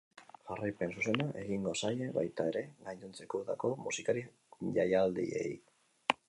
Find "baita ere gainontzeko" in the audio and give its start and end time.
2.15-3.43